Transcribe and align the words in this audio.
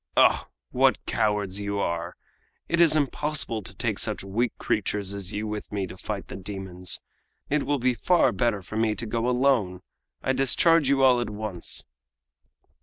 Oh! 0.17 0.47
what 0.71 1.05
cowards 1.05 1.61
you 1.61 1.77
are! 1.77 2.15
It 2.67 2.79
is 2.81 2.95
impossible 2.95 3.61
to 3.61 3.75
take 3.75 3.99
such 3.99 4.23
weak 4.23 4.51
creatures 4.57 5.13
as 5.13 5.31
you 5.31 5.45
with 5.45 5.71
me 5.71 5.85
to 5.85 5.95
fight 5.95 6.27
the 6.27 6.35
demons. 6.35 6.99
It 7.51 7.67
will 7.67 7.77
be 7.77 7.93
far 7.93 8.31
better 8.31 8.63
for 8.63 8.77
me 8.77 8.95
to 8.95 9.05
go 9.05 9.29
alone. 9.29 9.81
I 10.23 10.33
discharge 10.33 10.89
you 10.89 11.03
all 11.03 11.21
at 11.21 11.29
once!" 11.29 11.85